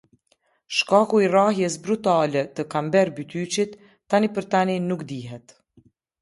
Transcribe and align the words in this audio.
Shkaku 0.77 1.19
i 1.25 1.27
rrahjes 1.33 1.75
brutale 1.87 2.41
të 2.61 2.65
Kamber 2.71 3.11
Bytyçit, 3.19 3.77
tani 4.15 4.31
për 4.39 4.49
tani 4.57 4.79
nuk 4.89 5.07
dihet. 5.15 5.55